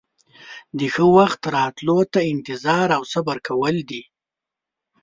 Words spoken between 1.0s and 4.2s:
وخت راتلو ته انتظار او صبر کول دي.